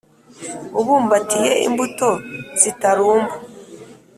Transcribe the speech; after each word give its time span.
Ubumbatiye 0.79 1.51
imbuto 1.67 2.09
zitarumba 2.61 3.35